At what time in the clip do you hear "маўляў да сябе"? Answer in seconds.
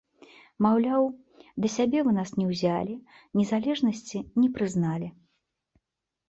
0.65-1.99